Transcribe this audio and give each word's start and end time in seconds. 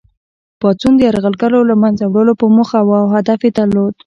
پاڅون 0.59 0.93
د 0.95 0.99
یرغلګرو 1.07 1.61
له 1.69 1.75
منځه 1.83 2.03
وړلو 2.07 2.33
په 2.41 2.45
موخه 2.55 2.79
وو 2.83 2.95
او 3.01 3.07
هدف 3.15 3.39
یې 3.45 3.51
درلود. 3.57 3.95